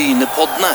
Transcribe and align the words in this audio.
Brynepoddene. 0.00 0.72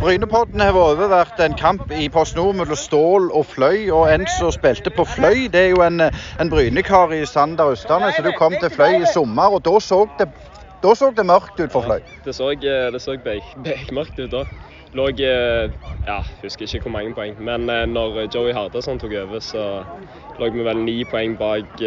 Brynepodden 0.00 0.60
har 0.60 0.76
overvært 0.78 1.10
vært 1.10 1.42
en 1.42 1.56
kamp 1.58 1.90
i 1.90 2.06
Post 2.14 2.36
Nord 2.38 2.54
mellom 2.60 2.78
Stål 2.78 3.26
og 3.34 3.48
Fløy. 3.50 3.90
og 3.90 4.06
En 4.14 4.22
som 4.36 4.52
spilte 4.54 4.94
på 4.94 5.02
Fløy, 5.04 5.48
det 5.50 5.64
er 5.64 5.68
jo 5.74 5.82
en, 5.82 5.98
en 6.40 6.50
brynekar 6.52 7.10
i 7.18 7.24
Sander 7.26 7.74
Østane. 7.74 8.12
Så 8.14 8.22
du 8.22 8.30
kom 8.38 8.54
til 8.60 8.70
Fløy 8.70 9.00
i 9.02 9.10
sommer, 9.14 9.50
og 9.50 9.64
da 9.66 9.74
så 9.82 10.04
det, 10.20 10.28
da 10.86 10.94
så 10.94 11.10
det 11.16 11.26
mørkt 11.26 11.58
ut 11.58 11.74
for 11.74 11.82
Fløy. 11.88 11.98
Det 12.24 12.34
så, 12.38 12.52
eh, 12.54 12.92
det 12.94 13.02
så 13.02 13.18
bek- 13.26 13.56
bekmørkt 13.66 14.22
ut 14.22 14.30
da. 14.30 14.44
Lå 14.94 15.08
eh, 15.08 15.70
ja, 16.06 16.20
husker 16.42 16.66
ikke 16.70 16.86
hvor 16.86 16.94
mange 17.00 17.14
poeng, 17.18 17.34
men 17.42 17.66
eh, 17.70 17.82
når 17.86 18.28
Joey 18.34 18.54
Hardasson 18.54 18.98
tok 18.98 19.18
over, 19.24 19.42
så 19.42 19.82
lå 20.38 20.52
vi 20.54 20.64
vel 20.70 20.86
ni 20.86 20.96
poeng 21.10 21.34
bak 21.38 21.82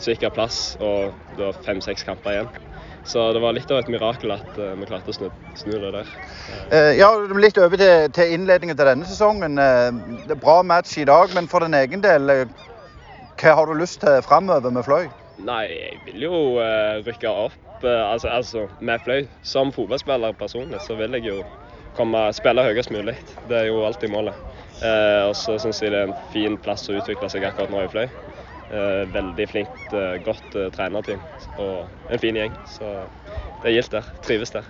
sikker 0.00 0.32
plass, 0.34 0.76
og 0.80 1.12
det 1.36 1.44
var 1.44 1.64
fem-seks 1.66 2.06
kamper 2.06 2.36
igjen. 2.36 2.52
Så 3.04 3.32
det 3.32 3.40
var 3.42 3.54
litt 3.54 3.70
av 3.70 3.80
et 3.80 3.88
mirakel 3.90 4.30
at 4.34 4.58
uh, 4.60 4.74
vi 4.78 4.86
klarte 4.86 5.10
å 5.10 5.16
snu, 5.16 5.28
snu 5.58 5.72
det 5.74 5.90
der. 5.94 6.10
Uh, 6.70 6.92
ja, 6.94 7.08
Litt 7.34 7.58
over 7.58 7.80
til, 7.80 8.06
til 8.14 8.36
innledningen 8.36 8.78
til 8.78 8.88
denne 8.92 9.08
sesongen. 9.08 9.58
Uh, 9.58 10.20
det 10.28 10.36
er 10.36 10.42
Bra 10.42 10.60
match 10.66 10.94
i 11.02 11.06
dag, 11.08 11.34
men 11.34 11.50
for 11.50 11.66
din 11.66 11.74
egen 11.78 12.04
del, 12.04 12.30
hva 13.40 13.56
har 13.58 13.66
du 13.66 13.74
lyst 13.74 14.00
til 14.04 14.22
framover 14.22 14.70
med 14.70 14.86
Fløy? 14.86 15.10
Nei, 15.42 15.64
jeg 15.72 15.98
vil 16.06 16.26
jo 16.28 16.38
rykke 17.02 17.30
opp 17.30 17.82
altså, 17.82 18.28
altså, 18.30 18.66
med 18.78 19.02
Fløy. 19.02 19.26
Som 19.42 19.72
fotballspiller 19.74 20.36
personlig 20.38 20.78
så 20.84 20.94
vil 21.00 21.16
jeg 21.18 21.26
jo 21.32 21.40
komme 21.96 22.28
spille 22.36 22.62
høyest 22.62 22.92
mulig. 22.94 23.16
Det 23.50 23.64
er 23.64 23.66
jo 23.72 23.82
alltid 23.88 24.12
målet. 24.12 24.38
Og 25.26 25.34
så 25.34 25.56
syns 25.58 25.82
jeg 25.82 25.90
det 25.94 26.04
er 26.04 26.12
en 26.12 26.22
fin 26.30 26.54
plass 26.62 26.86
å 26.92 27.00
utvikle 27.00 27.32
seg 27.32 27.48
akkurat 27.48 27.72
nå 27.72 27.82
i 27.82 27.90
Fløy. 27.90 28.06
Eh, 28.72 29.02
veldig 29.12 29.44
flinkt, 29.50 29.92
eh, 29.92 30.14
godt 30.24 30.54
eh, 30.56 30.70
trenerteam 30.72 31.20
og 31.60 31.90
en 32.08 32.20
fin 32.22 32.38
gjeng. 32.38 32.54
Så 32.64 32.86
det 33.60 33.68
er 33.68 33.74
gildt 33.74 33.92
der. 33.92 34.06
Trives 34.24 34.54
der. 34.54 34.68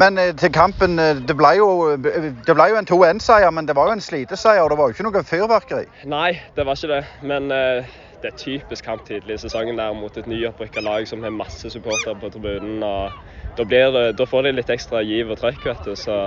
Men 0.00 0.16
til 0.40 0.50
kampen, 0.50 0.96
det 0.98 1.36
ble 1.38 1.50
jo, 1.60 1.68
det 2.00 2.54
ble 2.56 2.64
jo 2.72 2.78
en 2.80 2.88
2-1-seier, 2.88 3.52
men 3.54 3.68
det 3.68 3.76
var 3.76 3.90
jo 3.90 3.98
en 3.98 4.02
sliteseier. 4.02 4.64
Det 4.66 4.78
var 4.80 4.88
jo 4.88 4.96
ikke 4.96 5.06
noe 5.06 5.22
fyrverkeri. 5.28 5.84
Nei, 6.10 6.32
det 6.56 6.64
var 6.66 6.80
ikke 6.80 6.90
det. 6.90 7.04
Men 7.22 7.46
det 7.52 8.32
er 8.32 8.40
typisk 8.40 8.88
kamp 8.88 9.04
tidlig 9.06 9.36
i 9.36 9.42
sesongen 9.44 9.78
der 9.78 9.94
mot 9.94 10.16
et 10.18 10.26
nyopprykka 10.26 10.82
lag 10.82 11.06
som 11.06 11.22
har 11.22 11.30
masse 11.36 11.70
supportere 11.70 12.16
på 12.18 12.32
tribunen. 12.34 12.82
og 12.82 13.12
da, 13.54 13.68
blir 13.68 13.92
det, 13.94 14.04
da 14.18 14.26
får 14.26 14.48
de 14.48 14.56
litt 14.56 14.72
ekstra 14.74 15.04
giv 15.06 15.30
og 15.30 15.38
trøkk. 15.38 15.68
vet 15.68 15.86
du. 15.86 15.94
Så, 15.94 16.18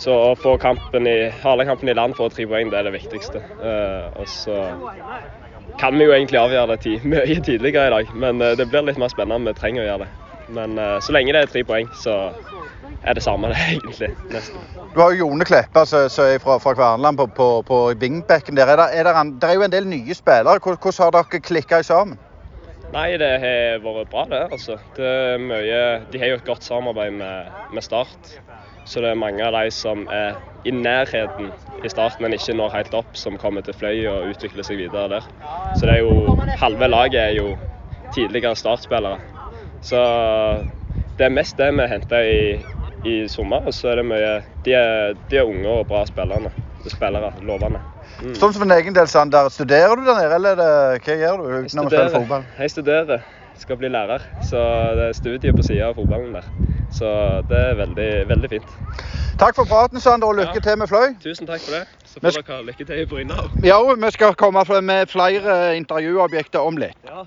så 0.00 0.14
å 0.30 0.36
få 0.38 0.54
kampen 0.60 1.06
i, 1.08 1.16
halve 1.42 1.66
kampen 1.68 1.90
i 1.92 1.96
land 1.96 2.16
for 2.16 2.32
tre 2.32 2.46
poeng, 2.48 2.70
det 2.72 2.78
er 2.80 2.88
det 2.88 2.94
viktigste. 2.96 3.42
Eh, 3.60 4.06
og 4.16 4.28
så 4.30 4.56
kan 5.80 5.96
vi 5.98 6.06
jo 6.08 6.14
egentlig 6.16 6.40
avgjøre 6.40 6.76
det 6.80 6.96
mye 7.12 7.36
tidligere 7.44 7.90
i 7.90 7.94
dag, 7.98 8.14
men 8.24 8.40
eh, 8.44 8.56
det 8.58 8.68
blir 8.72 8.86
litt 8.88 9.00
mer 9.00 9.12
spennende. 9.12 9.52
Vi 9.52 9.60
trenger 9.60 9.84
å 9.84 9.88
gjøre 9.90 10.06
det. 10.06 10.10
Men 10.56 10.78
eh, 10.80 10.96
så 11.04 11.14
lenge 11.14 11.34
det 11.36 11.44
er 11.44 11.52
tre 11.52 11.64
poeng, 11.68 11.90
så 11.94 12.16
er 13.04 13.16
det 13.16 13.22
samme 13.24 13.48
det 13.52 13.60
egentlig. 13.68 14.10
Nesten. 14.32 14.64
Du 14.94 14.98
har 15.02 15.12
jo 15.14 15.26
Jone 15.26 15.46
Kleppa 15.46 15.84
som 15.86 16.24
er 16.24 16.40
fra, 16.42 16.56
fra 16.62 16.74
Kverneland 16.74 17.20
på, 17.20 17.28
på, 17.36 17.50
på 17.68 17.82
wingbacken 18.00 18.58
der. 18.58 18.72
Er 18.72 18.80
det, 18.80 18.88
er 18.98 19.06
det, 19.06 19.14
an- 19.20 19.36
det 19.40 19.50
er 19.52 19.60
jo 19.60 19.68
en 19.68 19.76
del 19.76 19.86
nye 19.88 20.16
spillere. 20.16 20.58
Hvordan, 20.64 20.96
har 21.04 21.14
dere 21.18 21.44
klikka 21.44 21.82
sammen? 21.86 22.18
Nei, 22.90 23.12
det 23.22 23.28
har 23.44 23.84
vært 23.84 24.08
bra, 24.10 24.24
det. 24.32 24.40
altså. 24.50 24.74
Det 24.96 25.12
mye, 25.44 25.82
de 26.10 26.18
har 26.18 26.32
jo 26.32 26.40
et 26.40 26.48
godt 26.48 26.66
samarbeid 26.66 27.14
med, 27.20 27.52
med 27.70 27.86
Start. 27.86 28.32
Så 28.90 29.02
det 29.04 29.12
er 29.12 29.18
mange 29.18 29.44
av 29.46 29.54
de 29.54 29.70
som 29.74 30.02
er 30.10 30.38
i 30.66 30.72
nærheten 30.74 31.52
i 31.84 31.88
starten, 31.88 32.24
men 32.24 32.34
ikke 32.36 32.56
når 32.58 32.74
helt 32.74 32.96
opp, 32.98 33.12
som 33.16 33.38
kommer 33.40 33.62
til 33.64 33.76
Fløy 33.78 34.02
og 34.10 34.32
utvikler 34.32 34.66
seg 34.66 34.80
videre 34.80 35.06
der. 35.12 35.28
Så 35.78 35.86
det 35.86 35.94
er 35.94 36.02
jo, 36.02 36.34
halve 36.60 36.88
laget 36.90 37.20
er 37.22 37.36
jo 37.38 37.52
tidligere 38.12 38.58
Start-spillere. 38.58 39.20
Så 39.86 40.00
det 41.18 41.28
er 41.28 41.32
mest 41.36 41.56
det 41.60 41.70
vi 41.78 41.86
henter 41.88 42.26
i, 42.26 42.42
i 43.06 43.14
sommer. 43.28 43.64
Og 43.70 43.76
så 43.76 43.92
er 43.92 44.02
det 44.02 44.08
mye 44.10 44.34
De 44.66 44.74
er, 44.76 45.14
de 45.30 45.38
er 45.40 45.48
unge 45.48 45.68
og 45.68 45.86
bra 45.88 46.04
spillere. 46.08 46.50
spillere 46.88 47.32
lovende. 47.46 47.80
Mm. 48.22 48.34
Som 48.34 48.52
for 48.52 48.64
din 48.64 48.72
egen 48.72 48.94
del, 48.94 49.08
Sander, 49.08 49.48
studerer 49.48 49.94
du 49.96 50.04
der 50.04 50.16
nede, 50.18 50.34
eller 50.34 50.50
er 50.50 50.60
det, 50.60 51.02
hva 51.04 51.16
gjør 51.20 51.36
du 51.36 51.44
utenom 51.44 51.86
å 51.86 51.90
spille 51.92 52.14
fotball? 52.14 52.48
Jeg 52.58 52.70
studerer. 52.74 53.22
Skal 53.60 53.76
bli 53.76 53.90
lærer. 53.92 54.22
Så 54.42 54.58
det 54.96 55.08
er 55.10 55.16
studiet 55.16 55.56
på 55.56 55.62
sida 55.62 55.90
av 55.90 55.98
fotballen 55.98 56.32
der. 56.32 56.46
Så 56.90 57.08
det 57.48 57.56
er 57.56 57.74
veldig, 57.78 58.28
veldig 58.28 58.50
fint. 58.50 58.70
Takk 59.38 59.54
for 59.56 59.64
praten, 59.64 60.00
Sander, 60.00 60.26
og 60.28 60.34
lykke 60.34 60.54
Ja. 60.58 60.60
til 60.60 60.78
med 60.78 60.88
Fløy. 60.88 61.14
Tusen 61.22 61.46
takk 61.46 61.60
for 61.60 61.72
det. 61.78 61.86
Så 62.04 62.20
får 62.20 62.30
dere 62.30 62.56
ha 62.56 62.62
lykke 62.62 62.84
til 62.86 62.98
i 63.00 63.04
Bryna. 63.06 63.36
Ja, 63.64 63.78
vi 63.94 64.10
skal 64.10 64.34
komme 64.34 64.64
med 64.82 65.06
flere 65.08 65.76
intervjuobjekter 65.76 66.58
om 66.60 66.76
litt. 66.76 66.96
Ja. 67.06 67.24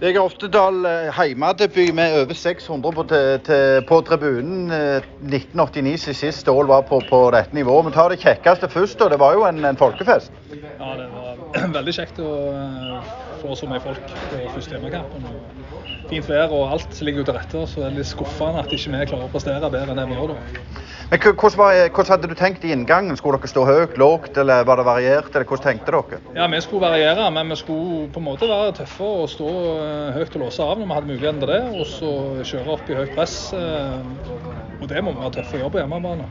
Det 0.00 0.14
er 0.16 0.20
Oftedal 0.22 0.78
eh, 0.88 1.10
heimadebut 1.12 1.90
med 1.94 2.14
over 2.22 2.34
600 2.34 2.92
på, 2.96 3.02
til, 3.44 3.82
på 3.88 3.98
tribunen. 4.08 4.70
eh, 4.72 5.02
1989 5.28 5.98
sist 6.00 6.20
sist 6.24 6.48
Ål 6.48 6.70
var 6.70 6.86
på, 6.88 7.02
på 7.10 7.18
dette 7.34 7.54
nivået. 7.54 7.86
Vi 7.86 7.92
tar 7.92 8.08
det 8.08 8.20
kjekkeste 8.22 8.70
først, 8.72 9.00
og 9.04 9.10
det 9.12 9.18
var 9.20 9.36
jo 9.36 9.44
en, 9.44 9.60
en 9.64 9.76
folkefest. 9.76 10.32
Ja, 10.54 10.94
det 10.96 11.10
var 11.12 11.68
veldig 11.76 11.94
kjekt 11.98 12.22
å 12.24 12.32
eh, 12.48 13.12
få 13.42 13.58
så 13.60 13.68
mye 13.68 13.84
folk 13.84 14.00
på 14.30 14.40
første 14.54 14.78
hjemmekampen. 14.78 15.28
Fint 16.10 16.26
vær 16.26 16.50
og 16.50 16.72
alt 16.74 16.96
ligger 17.06 17.20
jo 17.22 17.26
til 17.28 17.36
rette, 17.36 17.66
så 17.70 17.82
det 17.84 17.90
er 17.90 17.98
litt 18.00 18.08
skuffende 18.08 18.64
at 18.64 18.72
ikke 18.74 18.96
vi 18.96 19.04
klarer 19.12 19.28
å 19.28 19.34
prestere 19.36 19.68
bedre 19.70 19.92
enn 19.92 20.00
det 20.00 20.08
vi 20.10 20.16
gjør. 20.16 20.32
da. 20.32 20.88
Men 21.10 21.18
hvordan, 21.22 21.58
var, 21.58 21.76
hvordan 21.90 22.10
hadde 22.12 22.28
du 22.30 22.34
tenkt 22.38 22.64
i 22.66 22.70
inngangen? 22.70 23.16
Skulle 23.18 23.38
dere 23.40 23.50
stå 23.50 23.64
høyt, 23.66 23.96
lågt, 23.98 24.36
eller 24.38 24.62
var 24.66 24.78
det 24.78 24.84
variert? 24.86 25.30
eller 25.34 25.46
Hvordan 25.46 25.64
tenkte 25.64 25.90
dere? 25.94 26.20
Ja, 26.36 26.46
Vi 26.46 26.60
skulle 26.62 26.86
variere, 26.86 27.24
men 27.34 27.50
vi 27.50 27.56
skulle 27.58 28.04
på 28.14 28.22
en 28.22 28.26
måte 28.28 28.46
være 28.50 28.76
tøffe 28.78 29.08
og 29.22 29.26
stå 29.32 29.48
eh, 29.50 29.89
høyt 30.16 30.36
å 30.36 30.42
låse 30.44 30.64
av 30.64 30.78
når 30.80 30.86
vi 30.88 30.96
hadde 30.98 31.10
muligheten 31.12 31.40
til 31.42 31.52
det. 31.52 31.60
Og 31.80 31.86
så 31.90 32.10
kjøre 32.52 32.74
opp 32.76 32.90
i 32.90 32.98
høyt 33.00 33.14
press. 33.16 33.36
eh, 33.56 34.02
Og 34.80 34.88
det 34.88 35.02
må 35.04 35.12
vi 35.12 35.20
være 35.20 35.34
tøffe 35.38 35.58
å 35.58 35.60
gjøre 35.60 35.74
på 35.74 35.80
hjemmebane. 35.82 36.26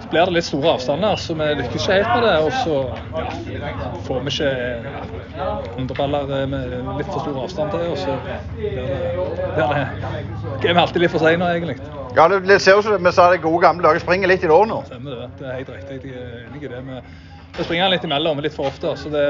Så 0.00 0.08
blir 0.08 0.24
det 0.24 0.32
litt 0.32 0.46
store 0.46 0.70
avstander, 0.78 1.16
så 1.20 1.34
vi 1.36 1.48
lykkes 1.58 1.82
ikke 1.84 1.96
helt 1.98 2.12
med 2.14 2.22
det. 2.24 2.36
Og 2.46 2.52
så 2.62 2.76
ja, 3.20 3.90
får 4.06 4.22
vi 4.24 4.32
ikke 4.32 4.50
underballer 5.82 6.32
eh, 6.38 6.46
med 6.48 6.76
litt 6.98 7.10
for 7.10 7.20
stor 7.20 7.40
avstand 7.44 7.74
til, 7.74 7.86
og 7.90 7.98
så 8.00 8.16
blir 8.56 8.78
det, 8.78 9.00
blir 9.56 9.74
det 10.62 10.70
er 10.70 10.74
vi 10.74 10.80
alltid 10.84 11.04
litt 11.04 11.12
for 11.14 11.24
seine, 11.24 11.50
egentlig. 11.56 11.76
Ja, 12.16 12.28
Det, 12.32 12.60
ser 12.62 12.78
ut 12.80 12.84
som 12.84 13.04
vi 13.04 13.12
sa 13.14 13.28
det 13.30 13.42
gode 13.44 13.60
gamle 13.62 13.84
dager 13.86 14.02
springer 14.02 14.28
litt 14.32 14.44
i 14.44 14.48
det 14.50 14.62
nå. 14.72 14.80
Stemmer 14.88 15.20
det. 15.20 15.28
Det 15.38 15.46
er 15.50 15.58
helt 15.60 15.70
riktig. 15.76 16.00
Jeg 16.10 16.24
er 16.24 16.48
enig 16.48 16.64
i 16.64 16.72
det. 16.72 16.80
Vi, 16.88 17.02
vi 17.60 17.64
springer 17.64 17.90
litt 17.92 18.04
imellom 18.04 18.40
litt 18.40 18.54
for 18.56 18.70
ofte, 18.70 18.94
så 18.96 19.10
det, 19.12 19.24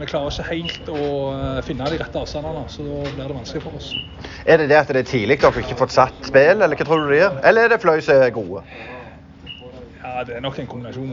vi 0.00 0.06
klarer 0.10 0.34
ikke 0.34 0.46
helt 0.50 0.88
å 0.90 1.08
eh, 1.30 1.58
finne 1.66 1.90
de 1.92 2.00
rette 2.00 2.18
avstandene. 2.18 2.66
Så 2.72 2.84
da 2.86 3.00
blir 3.14 3.30
det 3.30 3.36
vanskelig 3.38 3.64
for 3.64 3.78
oss. 3.78 3.92
Er 4.44 4.58
det 4.58 4.70
det 4.72 4.80
at 4.80 4.90
det 4.94 5.04
er 5.04 5.10
tidlig 5.12 5.38
dere 5.42 5.62
ikke 5.62 5.78
fått 5.78 5.94
satt 5.94 6.26
spill, 6.26 6.58
eller 6.58 6.74
hva 6.74 6.88
tror 6.88 7.06
du 7.06 7.12
det 7.12 7.20
gjør? 7.22 7.42
Eller 7.50 7.68
er 7.68 7.74
det 7.74 7.82
Fløy 7.84 8.00
som 8.02 8.24
er 8.24 8.34
gode? 8.34 8.64
Ja, 10.18 10.24
Det 10.24 10.36
er 10.36 10.40
nok 10.40 10.58
en 10.58 10.66
kombinasjon. 10.66 11.12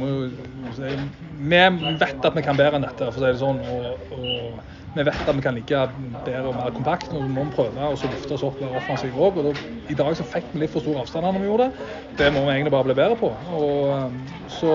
Vi 1.38 1.55
vet 1.99 2.25
at 2.25 2.35
vi 2.35 2.41
kan 2.41 2.57
bedre 2.57 2.79
enn 2.79 2.85
dette, 2.88 3.11
for 3.13 3.21
å 3.21 3.21
si 3.21 3.27
det 3.27 3.38
sånn. 3.38 3.59
Og, 3.69 4.16
og 4.17 4.95
vi 4.95 5.03
vet 5.05 5.27
at 5.27 5.38
vi 5.38 5.43
kan 5.45 5.53
ligge 5.53 5.81
bedre 6.25 6.47
og 6.49 6.55
mer 6.57 6.71
kompakt. 6.73 7.11
Nå 7.13 7.21
må 7.29 7.43
vi 7.45 7.53
prøve 7.53 7.89
og 7.91 7.99
så 8.01 8.09
løfte 8.09 8.33
oss 8.33 8.45
opp 8.47 8.57
og 8.57 8.66
være 8.66 8.79
offensive 8.79 9.27
òg. 9.27 9.59
I 9.93 9.97
dag 9.99 10.17
så 10.17 10.25
fikk 10.25 10.47
vi 10.55 10.63
litt 10.63 10.73
for 10.73 10.81
stor 10.81 11.03
avstand 11.03 11.27
når 11.27 11.38
vi 11.38 11.51
gjorde 11.51 11.67
det. 11.67 11.85
Det 12.23 12.31
må 12.33 12.47
vi 12.47 12.55
egentlig 12.55 12.73
bare 12.73 12.88
bli 12.89 12.97
bedre 12.97 13.19
på. 13.19 13.29
Og 13.59 14.49
så 14.55 14.73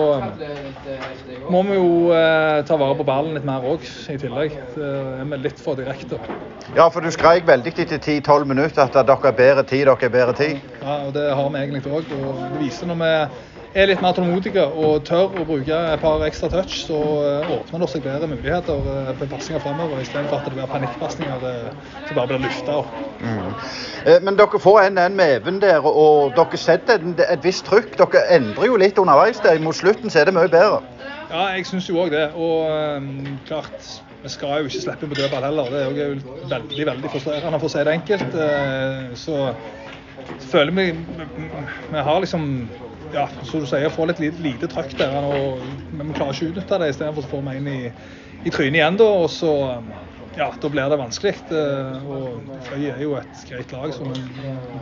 må 1.51 1.65
vi 1.67 1.75
jo 1.81 1.91
eh, 2.15 2.63
ta 2.69 2.79
vare 2.79 2.99
på 3.01 3.09
ballen 3.11 3.35
litt 3.35 3.51
mer 3.51 3.67
òg, 3.67 3.83
i 3.83 4.19
tillegg. 4.21 4.55
Det 4.77 4.95
er 4.95 5.27
vi 5.33 5.43
litt 5.43 5.59
for 5.59 5.75
direkte. 5.81 6.21
Ja, 6.77 6.87
for 6.87 7.03
du 7.03 7.11
skreik 7.11 7.43
veldig 7.49 7.75
etter 7.75 7.97
10-12 7.99 8.47
minutter 8.47 8.85
at 8.85 8.95
dere 8.95 9.33
er 9.33 9.39
bedre 9.43 9.67
tid, 9.67 9.89
dere 9.89 10.07
er 10.07 10.19
bedre 10.21 10.37
tid. 10.39 10.75
Ja, 10.79 11.01
og 11.09 11.15
det 11.17 11.27
har 11.35 11.49
vi 11.49 11.65
egentlig 11.65 11.83
òg. 11.89 12.13
Og 12.21 12.45
det 12.45 12.61
viser 12.61 12.87
når 12.93 13.01
vi 13.01 13.15
er 13.73 13.87
litt 13.87 14.01
mer 14.03 14.11
tålmodige 14.17 14.63
og 14.67 15.03
tør 15.07 15.31
å 15.39 15.45
bruke 15.47 15.77
et 15.93 16.01
par 16.01 16.23
ekstra 16.25 16.49
touch, 16.51 16.73
så 16.89 16.97
eh, 17.23 17.51
åpner 17.55 17.83
det 17.85 17.87
seg 17.93 18.03
bedre 18.03 18.27
muligheter 18.27 18.89
eh, 18.91 19.11
for 19.19 19.31
pasninger 19.31 19.63
fremover, 19.63 20.01
istedenfor 20.03 20.41
at 20.41 20.49
det 20.49 20.55
blir 20.57 20.67
panikkpassinger 20.73 21.45
eh, 21.47 21.87
som 22.09 22.17
bare 22.19 22.27
blir 22.33 22.43
lufta 22.43 22.75
opp. 22.81 22.91
Mm. 23.21 23.53
Men 24.27 24.37
dere 24.39 24.59
får 24.59 24.79
en 24.89 24.97
en 25.05 25.15
med 25.15 25.35
Even 25.37 25.61
der, 25.63 25.79
og- 25.87 26.35
dere 26.35 26.57
setter 26.59 26.99
et 27.29 27.43
visst 27.45 27.65
trykk. 27.69 27.95
Dere 28.01 28.25
endrer 28.35 28.67
jo 28.67 28.75
litt 28.81 28.99
underveis 28.99 29.39
der. 29.39 29.59
Mot 29.59 29.75
slutten 29.77 30.09
så 30.09 30.19
er 30.19 30.25
det 30.31 30.33
mye 30.35 30.51
bedre. 30.51 30.81
Ja, 31.31 31.47
jeg 31.55 31.65
syns 31.69 31.87
jo 31.89 32.01
òg 32.03 32.11
det. 32.11 32.27
Og 32.35 32.67
eh, 32.67 33.35
klart, 33.47 33.87
vi 34.23 34.29
skal 34.29 34.59
jo 34.65 34.67
ikke 34.71 34.83
slippe 34.83 35.07
inn 35.07 35.13
på 35.15 35.21
dødball 35.21 35.47
heller. 35.47 35.71
Det 35.71 35.79
er 35.85 36.09
jo 36.11 36.37
veldig, 36.51 36.85
veldig 36.91 37.13
frustrerende, 37.13 37.59
for 37.61 37.69
å 37.69 37.73
si 37.75 37.85
det 37.87 37.95
enkelt. 38.01 38.35
Eh, 38.35 39.15
Så 39.15 39.53
føler 40.51 40.71
vi 40.71 40.91
Vi 41.91 41.97
har 42.03 42.19
liksom 42.19 42.67
ja, 43.13 43.27
som 43.47 43.63
du 43.63 43.67
sier, 43.69 43.89
får 43.93 44.11
litt 44.11 44.21
lite, 44.23 44.43
lite 44.45 44.69
trøkk 44.71 44.95
der. 44.99 45.17
Og, 45.27 45.61
men 45.91 46.11
vi 46.11 46.17
klarer 46.17 46.35
ikke 46.37 46.47
å 46.49 46.53
utnytte 46.53 46.79
det. 46.81 46.93
Istedenfor 46.93 47.27
får 47.31 47.43
vi 47.49 47.57
en 47.59 47.69
i, 47.71 47.81
i 48.45 48.53
trynet 48.53 48.79
igjen 48.81 48.99
da. 49.01 49.09
Og 49.23 49.29
så 49.33 49.51
ja, 50.37 50.47
da 50.61 50.69
blir 50.71 50.87
det 50.91 50.99
vanskelig. 50.99 51.33
Eh, 51.51 52.05
Og 52.07 52.53
Fløy 52.67 52.85
er 52.91 53.01
jo 53.03 53.15
et 53.19 53.41
greit 53.49 53.73
lag 53.75 53.91
som, 53.95 54.13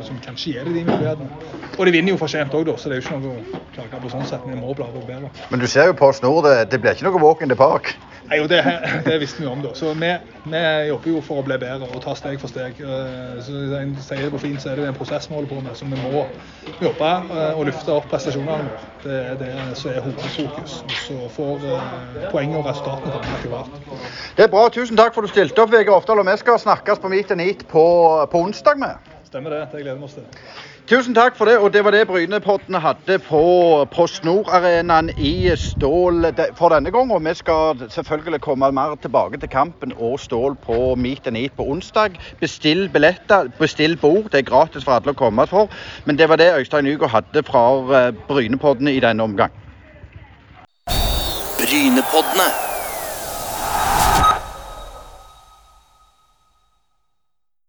som 0.05 0.19
kanskje 0.25 0.53
gir 0.53 0.67
det 0.69 0.75
de 0.77 0.85
mulighetene. 0.85 1.29
Og 1.77 1.87
de 1.87 1.95
vinner 1.95 2.13
jo 2.13 2.19
fortjent 2.21 2.53
òg, 2.53 2.69
så 2.77 2.91
det 2.91 2.99
er 2.99 3.01
jo 3.01 3.07
ikke 3.07 3.21
noe 3.23 3.39
å 3.39 3.63
klage 3.75 4.03
på 4.03 4.13
sånn 4.13 4.27
sett. 4.29 4.45
Vi 4.45 4.59
må 4.59 4.75
bli 4.77 4.89
bedre. 5.07 5.31
Men 5.49 5.63
du 5.63 5.67
ser 5.69 5.89
jo 5.89 5.97
på 5.97 6.11
Snor, 6.13 6.43
det, 6.45 6.55
det 6.73 6.81
blir 6.83 6.97
ikke 6.97 7.09
noe 7.09 7.23
walk 7.23 7.41
in 7.45 7.49
the 7.49 7.57
park. 7.57 7.95
Nei, 8.29 8.37
jo, 8.37 8.45
det, 8.47 8.59
det 9.07 9.15
visste 9.23 9.41
vi 9.41 9.47
om, 9.49 9.61
da. 9.63 9.71
Så 9.73 9.89
vi, 9.97 10.09
vi 10.53 10.59
jobber 10.89 11.09
jo 11.09 11.21
for 11.25 11.41
å 11.41 11.45
bli 11.47 11.55
bedre 11.61 11.87
og 11.89 12.01
ta 12.03 12.13
steg 12.17 12.37
for 12.41 12.51
steg. 12.51 12.77
Eh, 12.77 13.39
Så 13.41 13.55
en 13.79 13.95
sier 14.05 14.21
det 14.27 14.31
på 14.35 14.41
fint, 14.43 14.61
så 14.61 14.69
er 14.69 14.77
det 14.77 14.85
en 14.91 14.97
prosess 14.97 15.25
vi 15.29 15.33
holder 15.33 15.49
på 15.49 15.63
med. 15.65 15.73
Så 15.79 15.87
vi 15.89 15.97
må 15.97 16.25
jobbe 16.83 17.09
eh, 17.09 17.57
og 17.57 17.65
løfte 17.71 17.95
opp 17.95 18.05
prestasjonene 18.11 18.69
våre. 18.69 18.85
Det 19.01 19.17
er 19.31 19.39
det 19.41 19.51
som 19.79 19.95
er 19.95 20.05
hovedfokus. 20.05 20.77
Så 21.07 21.17
får 21.33 21.67
eh, 21.73 22.29
poeng 22.29 22.53
og 22.59 22.69
resultatene 22.69 23.15
komme 23.17 23.37
etter 23.39 23.55
hvert. 23.55 23.81
Det 24.37 24.45
er 24.45 24.53
bra. 24.53 24.67
Tusen 24.77 24.99
takk 24.99 25.15
for 25.17 25.25
at 25.25 25.31
du 25.31 25.33
stilte 25.33 25.65
opp, 25.65 25.73
Vegard 25.73 26.03
Oppdal. 26.03 26.21
Og 26.21 26.29
vi 26.29 26.37
skal 26.43 26.61
snakkes 26.61 27.01
på 27.01 27.09
Meet 27.09 27.33
and 27.33 27.47
Eat 27.47 27.65
på, 27.71 27.85
på 28.29 28.45
onsdag 28.45 28.77
med. 28.85 29.08
Stemmer 29.29 29.49
det. 29.49 29.67
Det 29.71 29.81
gleder 29.83 29.97
vi 29.97 30.03
oss 30.03 30.13
til. 30.17 30.23
Tusen 30.89 31.13
takk 31.13 31.35
for 31.37 31.45
det. 31.45 31.59
Og 31.61 31.69
det 31.73 31.83
var 31.85 31.93
det 31.93 32.07
Brynepodden 32.09 32.73
hadde 32.81 33.19
på 33.21 33.41
Post 33.93 34.23
Nord-arenaen 34.25 35.11
i 35.21 35.51
Stål 35.53 36.31
for 36.57 36.73
denne 36.73 36.89
gang. 36.91 37.11
Og 37.13 37.21
vi 37.25 37.33
skal 37.37 37.83
selvfølgelig 37.93 38.41
komme 38.41 38.71
mer 38.73 38.95
tilbake 39.01 39.37
til 39.37 39.49
kampen 39.49 39.93
og 39.97 40.19
Stål 40.19 40.55
på 40.63 40.95
Meet 40.95 41.27
and 41.27 41.37
Eat 41.37 41.53
på 41.57 41.67
onsdag. 41.69 42.17
Bestill 42.39 42.89
billetter, 42.89 43.51
bestill 43.59 43.97
bord. 44.01 44.31
Det 44.31 44.41
er 44.41 44.49
gratis 44.49 44.87
for 44.87 44.97
alle 44.97 45.13
å 45.13 45.19
komme 45.21 45.45
for. 45.47 45.69
Men 46.05 46.17
det 46.17 46.29
var 46.29 46.41
det 46.41 46.49
Øystein 46.55 46.89
Nygaard 46.89 47.13
hadde 47.13 47.45
fra 47.45 47.63
eh, 47.99 48.09
Brynepoddene 48.27 48.95
i 48.97 49.05
denne 49.05 49.29
omgang. 49.29 49.53
Brynepoddene. 51.61 52.68